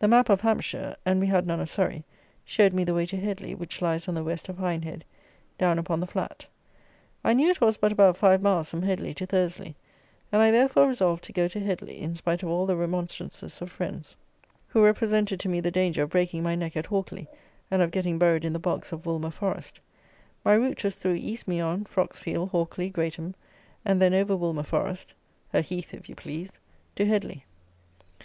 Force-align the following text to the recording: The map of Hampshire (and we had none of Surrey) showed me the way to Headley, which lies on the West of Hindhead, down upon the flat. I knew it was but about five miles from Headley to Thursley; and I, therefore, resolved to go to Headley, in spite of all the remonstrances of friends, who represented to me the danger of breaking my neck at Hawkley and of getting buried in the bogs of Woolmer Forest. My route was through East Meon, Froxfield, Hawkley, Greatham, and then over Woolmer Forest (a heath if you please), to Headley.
The 0.00 0.08
map 0.08 0.28
of 0.28 0.40
Hampshire 0.40 0.96
(and 1.06 1.20
we 1.20 1.28
had 1.28 1.46
none 1.46 1.60
of 1.60 1.70
Surrey) 1.70 2.02
showed 2.44 2.72
me 2.72 2.82
the 2.82 2.94
way 2.94 3.06
to 3.06 3.16
Headley, 3.16 3.54
which 3.54 3.80
lies 3.80 4.08
on 4.08 4.14
the 4.16 4.24
West 4.24 4.48
of 4.48 4.56
Hindhead, 4.58 5.04
down 5.56 5.78
upon 5.78 6.00
the 6.00 6.06
flat. 6.08 6.44
I 7.22 7.32
knew 7.32 7.48
it 7.48 7.60
was 7.60 7.76
but 7.76 7.92
about 7.92 8.16
five 8.16 8.42
miles 8.42 8.68
from 8.68 8.82
Headley 8.82 9.14
to 9.14 9.24
Thursley; 9.24 9.76
and 10.32 10.42
I, 10.42 10.50
therefore, 10.50 10.88
resolved 10.88 11.22
to 11.22 11.32
go 11.32 11.46
to 11.46 11.60
Headley, 11.60 12.00
in 12.00 12.16
spite 12.16 12.42
of 12.42 12.48
all 12.48 12.66
the 12.66 12.74
remonstrances 12.74 13.62
of 13.62 13.70
friends, 13.70 14.16
who 14.66 14.82
represented 14.82 15.38
to 15.38 15.48
me 15.48 15.60
the 15.60 15.70
danger 15.70 16.02
of 16.02 16.10
breaking 16.10 16.42
my 16.42 16.56
neck 16.56 16.76
at 16.76 16.86
Hawkley 16.86 17.28
and 17.70 17.82
of 17.82 17.92
getting 17.92 18.18
buried 18.18 18.44
in 18.44 18.52
the 18.54 18.58
bogs 18.58 18.92
of 18.92 19.06
Woolmer 19.06 19.30
Forest. 19.32 19.78
My 20.44 20.54
route 20.54 20.82
was 20.82 20.96
through 20.96 21.14
East 21.14 21.46
Meon, 21.46 21.84
Froxfield, 21.84 22.50
Hawkley, 22.50 22.90
Greatham, 22.90 23.34
and 23.84 24.02
then 24.02 24.12
over 24.12 24.34
Woolmer 24.36 24.64
Forest 24.66 25.14
(a 25.54 25.60
heath 25.60 25.94
if 25.94 26.08
you 26.08 26.16
please), 26.16 26.58
to 26.96 27.06
Headley. 27.06 27.44